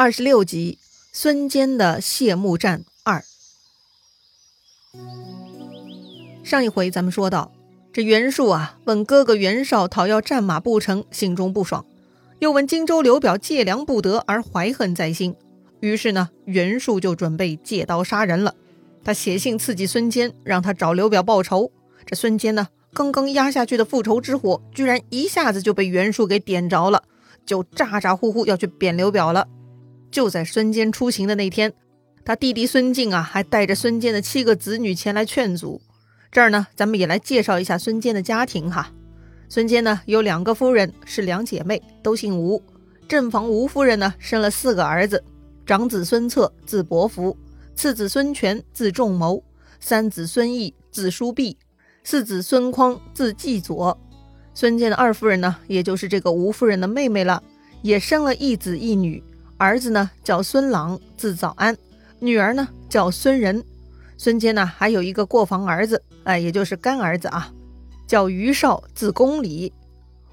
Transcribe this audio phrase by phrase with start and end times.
[0.00, 0.78] 二十六集，
[1.12, 3.24] 孙坚的谢幕战二。
[6.44, 7.50] 上一回咱们说到，
[7.92, 11.84] 这袁术啊问哥哥袁绍讨要战马不成，心中不爽；
[12.38, 15.34] 又问荆州刘表借粮不得而怀恨在心。
[15.80, 18.54] 于是呢，袁术就准备借刀杀人了。
[19.02, 21.72] 他写信刺激孙坚，让他找刘表报仇。
[22.06, 27.02] 这孙坚呢，刚刚压下去的复仇之火，居然一下子就被袁术给点着了，
[27.44, 29.48] 就咋咋呼呼要去贬刘表了。
[30.10, 31.72] 就在孙坚出行的那天，
[32.24, 35.80] 他弟弟孙敬啊，还带着孙坚的七个子女前来劝阻。
[36.30, 38.92] 这儿呢，咱们也来介绍一下孙坚的家庭哈。
[39.48, 42.62] 孙坚呢有两个夫人，是两姐妹，都姓吴。
[43.08, 45.24] 正房吴夫人呢生了四个儿子：
[45.64, 47.34] 长子孙策，字伯符；
[47.74, 49.42] 次子孙权，字仲谋；
[49.80, 51.56] 三子孙毅，字叔弼；
[52.04, 53.98] 四子孙匡，字季佐。
[54.52, 57.42] 孙坚的二夫人呢，也就是这个吴夫人的妹妹了，
[57.80, 59.22] 也生了一子一女。
[59.58, 61.74] 儿子呢叫孙朗，字早安；
[62.20, 63.62] 女儿呢叫孙仁。
[64.16, 67.52] 孙坚呢还有一个过房儿子，哎，也就是干儿子啊，
[68.06, 69.72] 叫于少，字公礼。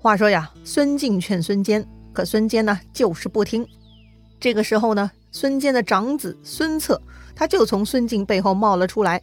[0.00, 3.64] 话说呀，孙敬劝孙坚，可孙坚呢就是不听。
[4.40, 7.00] 这个时候呢，孙坚的长子孙策，
[7.36, 9.22] 他就从孙敬背后冒了出来。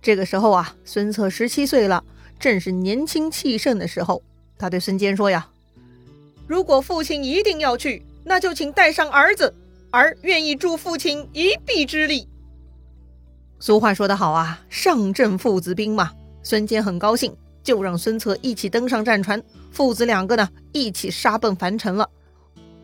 [0.00, 2.02] 这个时候啊，孙策十七岁了，
[2.40, 4.22] 正是年轻气盛的时候。
[4.56, 5.48] 他对孙坚说呀
[6.48, 9.54] ：“如果父亲一定要去。”那就请带上儿子，
[9.90, 12.26] 儿愿意助父亲一臂之力。
[13.60, 16.10] 俗话说得好啊，上阵父子兵嘛。
[16.42, 22.08] 孙坚很高兴，就让孙策一起登上战船，父子两个呢一起杀奔樊城了。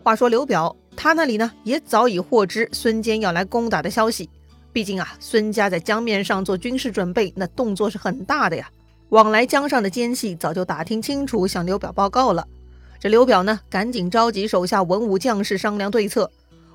[0.02, 4.30] 话说刘表他那里呢也早已获知孙坚要来攻打的消息，
[4.72, 8.70] 毕竟啊孙家在江面上做军事准备，那动作是很大的呀。
[9.10, 12.46] 往来江上的奸细早就打听清楚，向刘表报告了。
[13.00, 16.30] 这刘表呢，赶紧召集手下文武将士商量对策。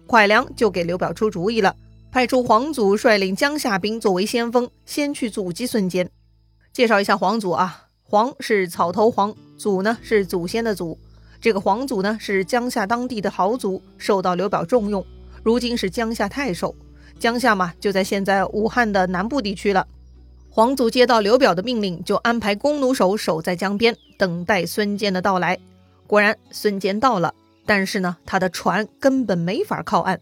[0.07, 1.75] 蒯良就给刘表出主意了，
[2.11, 6.09] 派出黄祖率领江夏兵作为先锋，先去阻击孙坚。
[6.73, 10.97] 介绍一下黄祖啊，黄是草头黄，祖呢是祖先的祖。
[11.39, 15.05] 这个黄祖呢是江夏当地的豪族，受到刘表重用，
[15.43, 16.73] 如今是江夏太守。
[17.19, 19.85] 江夏嘛，就在现在武汉的南部地区了。
[20.49, 25.59] 黄祖接到刘表的命令，就安排弓弩手守在江边，等待孙坚的到来。
[26.07, 27.33] 果然，孙坚到了，
[27.65, 30.19] 但是呢，他的船根本没法靠岸，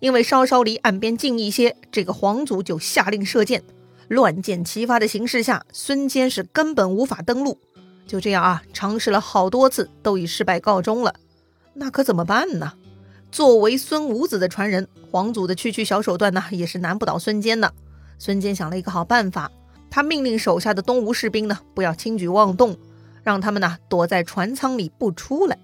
[0.00, 3.62] 因为稍稍离岸边近一些，这个黄祖就下令射箭，
[4.08, 7.58] 乱箭齐发的形势下，孙坚是根本无法登陆。
[8.06, 11.14] 就这样啊，尝试了好多次，都以失败告终了。
[11.74, 12.72] 那可怎么办呢？
[13.30, 17.74] 作为孙武子的传人，黄祖的区区小手段呢，也是难不倒孙坚的。
[18.18, 19.50] 孙坚想了一个好办法，
[19.90, 22.76] 他命令手下的东吴士兵呢，不要轻举妄动。
[23.26, 25.58] 让他们呢躲在船舱里不出来，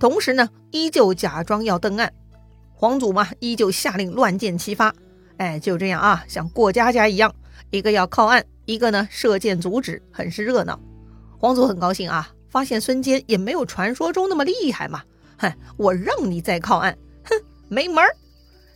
[0.00, 2.12] 同时呢依旧假装要登岸。
[2.74, 4.92] 黄祖嘛依旧下令乱箭齐发，
[5.36, 7.32] 哎就这样啊像过家家一样，
[7.70, 10.80] 一个要靠岸，一个呢射箭阻止，很是热闹。
[11.38, 15.04] 黄祖很高兴啊，发现孙坚也没有传说中那么厉害嘛，
[15.38, 17.32] 哼，我让你再靠岸，哼，
[17.68, 18.10] 没门儿。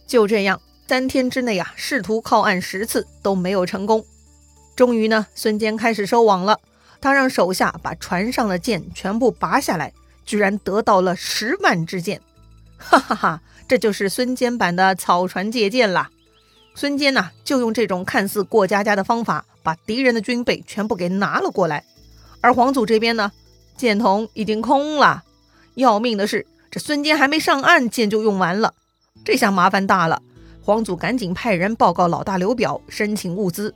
[0.06, 4.06] 就这样，三天之内啊试图靠岸十次都没有成功，
[4.76, 6.60] 终于呢孙坚开始收网了。
[7.00, 9.92] 他让手下把船上的箭全部拔下来，
[10.24, 12.20] 居然得到了十万支箭，
[12.78, 13.42] 哈哈哈！
[13.68, 16.10] 这就是孙坚版的草船借箭啦。
[16.74, 21.84] 孙坚呐，就用这种看似过家家的方法，把敌人的军备全部给拿了过来。
[22.40, 23.32] 而黄祖这边呢，
[23.76, 25.24] 箭筒已经空了。
[25.74, 28.74] 要命的是，这孙坚还没上岸，箭就用完了。
[29.24, 30.22] 这下麻烦大了。
[30.62, 33.74] 黄祖赶紧派人报告老大刘表，申请物资。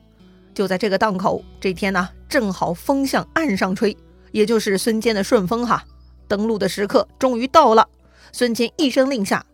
[0.55, 3.95] 就在这个档口，这天呢，正好风向岸上吹，
[4.31, 5.85] 也就是孙坚的顺风哈。
[6.27, 7.87] 登陆的时刻终于到了，
[8.33, 9.45] 孙坚一声令下，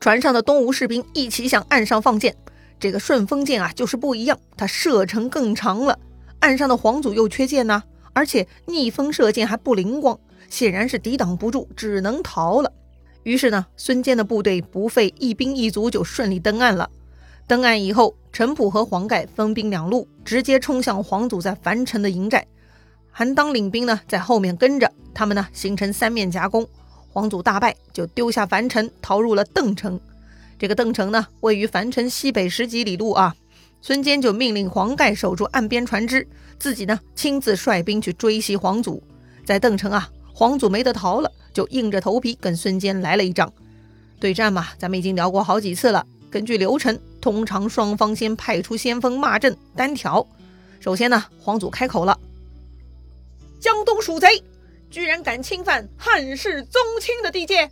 [0.00, 2.36] 船上的东吴士兵一起向岸上放箭。
[2.80, 5.96] 这个顺风箭啊，就是不一样，它射程更长了。
[6.40, 10.18] 岸上的黄祖又缺箭呢，而且逆风射箭还不灵光，
[10.50, 12.72] 显然是抵挡不住，只能逃了。
[13.22, 16.90] 于是呢，孙坚的部队不费一兵一卒就顺利登岸了。
[17.46, 22.44] 登岸以后，陈普和黄盖分兵两路，直接冲向黄祖在樊城的营寨。
[23.12, 26.66] 韩当领兵呢，在后面跟着，他们呢形成三面夹攻。
[27.12, 30.00] 黄祖大败，就丢下樊城，逃入了邓城。
[30.58, 33.36] 这个邓城呢，位于樊城西北十几里路啊。
[33.80, 36.26] 孙坚就命令黄盖守住岸边船只，
[36.58, 39.00] 自己呢亲自率兵去追袭黄祖。
[39.44, 43.52] 在邓城啊，黄祖没得逃了，就硬着头皮跟孙坚来了一仗。
[44.18, 46.04] 对战嘛，咱们已经聊过好几次了。
[46.28, 50.26] 根据流程，通常双方先派出先锋骂阵单挑。
[50.78, 52.20] 首先呢，黄祖开口了
[53.58, 54.44] ：“江东鼠贼，
[54.90, 57.70] 居然敢侵犯汉室宗亲的地界！”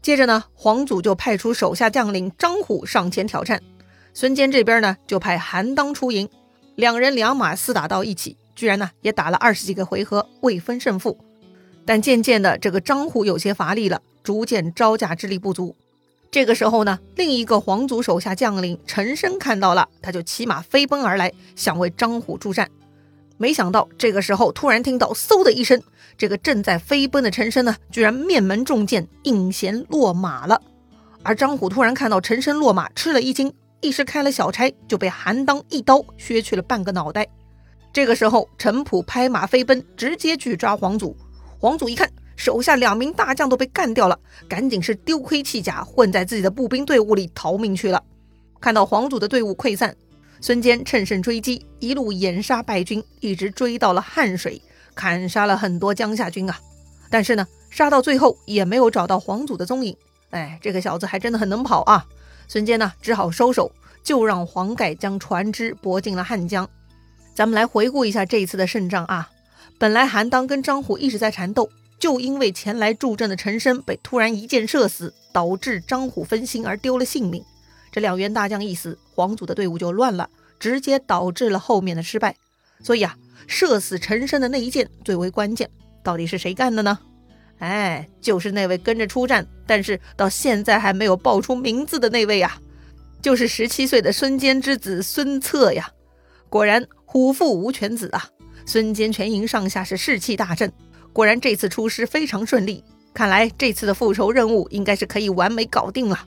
[0.00, 3.60] 接着呢，黄祖就派出手下将领张虎上前挑战，
[4.14, 6.28] 孙坚这边呢就派韩当出营，
[6.76, 11.18] 两人两马厮打到一起，居然呢也打了二十几个回合未分胜负。
[11.84, 15.74] 但渐渐的，这个张虎有些乏力了，逐渐招架之力不足。
[16.36, 22.70] 这个时候呢，另一个皇族手下将领陈升看到了，他就骑马飞奔而来，想为张虎助战。
[23.38, 25.82] 没想到这个时候突然听到嗖的一声，
[26.18, 30.60] 这个正在飞奔的陈升呢，居然面门中箭，应弦落马了。
[31.22, 33.50] 而张虎突然看到陈升落马，吃了一惊，
[33.80, 37.26] 一时开了小差，就被韩当一刀削去了半个脑袋。
[37.94, 41.16] 这个时候，陈普拍马飞奔，直接去抓皇祖。
[41.58, 42.06] 皇祖一看，
[42.36, 44.18] 手下两名大将都被干掉了，
[44.48, 48.02] 赶紧是丢盔弃甲，混在自己的步兵队伍里逃命去了。
[48.60, 49.96] 看到黄祖的队伍溃散，
[50.40, 54.60] 孙坚趁胜追击，一路掩杀败军，一直追到了汉水，
[54.94, 56.58] 砍杀了很多江夏军啊。
[57.10, 59.96] 但是呢，杀到最后也没有找到黄祖的踪影。
[60.30, 62.04] 哎，这个小子还真的很能跑啊！
[62.48, 63.70] 孙坚呢，只好收手，
[64.02, 66.68] 就让黄盖将船只泊进了汉江。
[67.34, 69.30] 咱们来回顾一下这一次的胜仗啊。
[69.78, 77.42] 本来韩当跟张虎一直在缠斗，就因为前来助阵的陈升被突然一箭射死，导致张虎分心而丢了性命。
[77.90, 80.28] 这两员大将一死，黄祖的队伍就乱了，
[80.60, 82.36] 直接导致了后面的失败。
[82.82, 83.16] 所以啊，
[83.46, 85.70] 射死陈升的那一箭最为关键，
[86.02, 86.98] 到底是谁干的呢？
[87.58, 92.60] 哎，就是那位跟着出战，但是到现在还没有报出名字的那位啊，
[93.22, 95.90] 就是十七岁的孙坚之子孙策呀。
[96.50, 98.28] 果然虎父无犬子啊！
[98.66, 100.70] 孙坚全营上下是士气大振，
[101.16, 102.84] 果然这次出师非常顺利。
[103.14, 106.26] 看来这次的复仇任务应该是可以完美搞定了。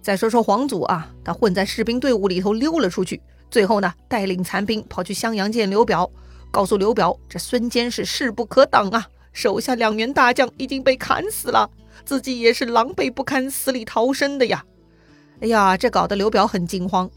[0.00, 3.20] 再说说黄祖啊，他混在士兵队伍里头溜了出去，
[3.50, 6.10] 最后呢带领残兵跑去襄阳见刘表，
[6.50, 11.68] 告诉刘表这孙坚是势不可挡啊，手下两员大将已经被砍死了，
[12.06, 14.64] 自己也是狼狈不堪，死里逃生的呀。
[15.40, 17.10] 哎呀，这搞得刘表很惊慌。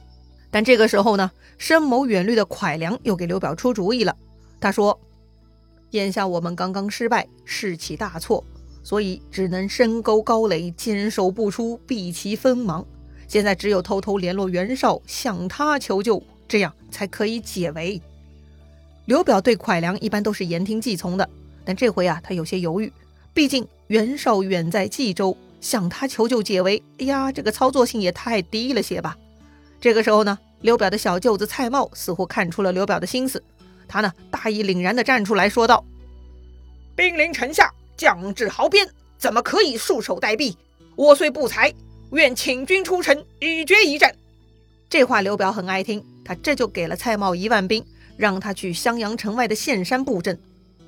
[0.51, 4.13] 但这个时候呢，深谋远虑的蒯良又给刘表出主意了。
[4.59, 4.99] 他说
[5.91, 8.43] ：“眼下我们刚刚失败，士气大挫，
[8.83, 12.85] 所以只能深沟高垒，坚守不出，避其锋芒。
[13.27, 18.01] 现在只有偷偷联络袁绍，向他求救，这样才可以解围。”
[19.05, 21.27] 刘表对蒯良一般都是言听计从的，
[21.65, 22.91] 但这回啊，他有些犹豫。
[23.33, 29.17] 毕竟袁绍远在冀州，向他求救解围，哎呀，这个操作性也太低了些吧。
[29.81, 33.41] 这个时候呢，刘表的小舅子蔡瑁似乎看出了刘表的心思。
[33.89, 35.83] 他呢，大义凛然地站出来说道
[36.95, 38.87] ：“兵临城下，将至壕边，
[39.17, 40.55] 怎么可以束手待毙？
[40.95, 41.73] 我虽不才，
[42.11, 44.15] 愿请军出城，以决一战。”
[44.89, 47.83] 这话刘表很爱听，他这就给了蔡瑁一万兵，
[48.15, 50.39] 让他去襄阳城外的岘山布阵。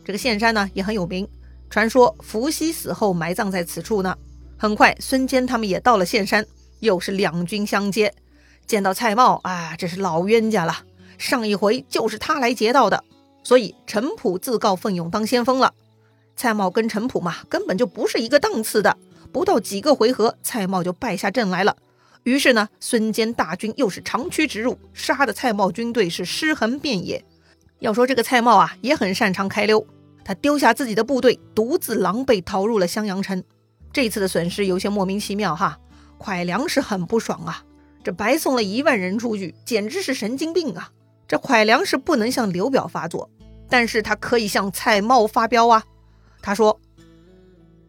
[0.06, 1.28] 这个岘山呢，也很有名，
[1.70, 4.16] 传说伏羲死后埋葬在此处呢。
[4.58, 6.46] 很快，孙坚他们也到了岘山，
[6.80, 8.14] 又是两军相接。
[8.68, 10.84] 见到蔡瑁啊，这是老冤家了。
[11.18, 13.04] 上一回就是他来劫道的，
[13.44, 15.74] 所以陈普自告奋勇当先锋了。
[16.36, 18.98] 蔡瑁跟陈普嘛，根本就不是一个档次的。
[19.32, 21.78] 不到几个回合，蔡瑁就败下阵来了。
[22.24, 27.24] 于是呢，孙坚大军又是长驱直入，杀的蔡瑁军队是尸横遍野。
[27.80, 29.86] 要说这个蔡瑁啊，也很擅长开溜，
[30.24, 33.44] 他丢下自己的部队，独自狼狈逃入了襄阳城。
[33.94, 35.80] 这次的损失有些莫名其妙哈，
[36.20, 37.64] 蒯良是很不爽啊，
[38.04, 40.92] 这白送了一万人出去，简直是神经病啊！
[41.32, 43.30] 这蒯良是不能向刘表发作，
[43.70, 45.82] 但是他可以向蔡瑁发飙啊！
[46.42, 46.78] 他说：“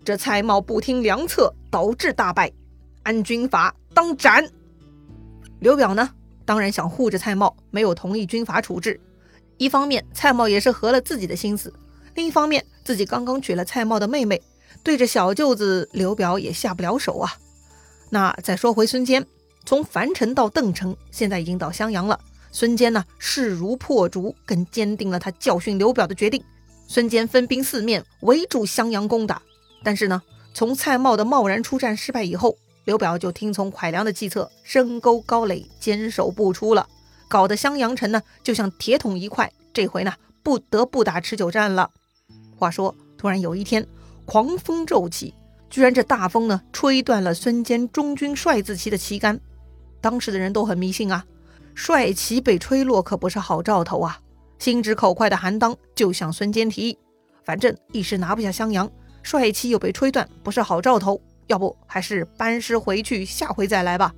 [0.04, 2.52] 这蔡瑁不听良策，导致大败，
[3.02, 4.48] 按军法当斩。”
[5.58, 6.08] 刘表呢，
[6.44, 9.00] 当然想护着蔡瑁，没有同意军法处置。
[9.56, 11.68] 一方面，蔡瑁也是合了自己的心思；
[12.14, 14.40] 另一方面，自己刚刚娶了蔡瑁的妹妹，
[14.84, 17.32] 对着小舅子刘表也下不了手啊。
[18.08, 19.26] 那再说回孙坚，
[19.64, 22.20] 从樊城到邓城，现在已经到襄阳了。
[22.52, 26.44] 孙坚呢，势如破竹，更坚定了他教训刘表的决定。
[26.86, 29.40] 孙坚分兵四面围住襄阳攻打，
[29.82, 32.54] 但是呢，从蔡瑁的贸然出战失败以后，
[32.84, 36.86] 刘表就听从蒯良的计策，深沟高垒，坚守不出了，
[37.28, 39.50] 搞得襄阳城呢就像铁桶一块。
[39.72, 41.90] 这回呢，不得不打持久战了。
[42.58, 43.86] 话说，突然有一天，
[44.26, 45.32] 狂风骤起，
[45.70, 49.40] 居然这大风呢，吹断了孙坚中军帅字旗的旗杆。
[50.02, 51.24] 当时的人都很迷信啊。
[51.74, 54.18] 帅旗被吹落可不是好兆头啊！
[54.58, 56.98] 心直口快的韩当就向孙坚提议
[57.44, 58.90] ：“反正一时拿不下襄阳，
[59.22, 61.20] 帅旗又被吹断，不是好兆头。
[61.48, 64.14] 要不还是班师回去，下回再来吧。”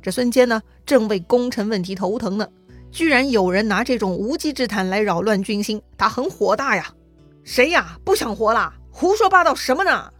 [0.00, 2.46] 这孙坚呢，正为攻城问题头疼呢，
[2.90, 6.94] 居然有人拿这种无稽之谈来扰乱军心，他很火大呀！
[7.42, 7.98] 谁呀？
[8.04, 8.72] 不想活了？
[8.90, 10.12] 胡说八道什么呢？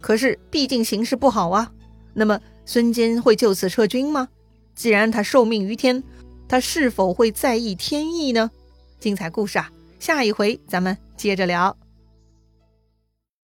[0.00, 1.70] 可是毕竟形势不好啊。
[2.12, 4.28] 那么孙坚会就此撤军吗？
[4.74, 6.02] 既然他受命于天，
[6.48, 8.50] 他是否会在意天意呢？
[8.98, 11.76] 精彩故事啊，下一回咱们接着聊。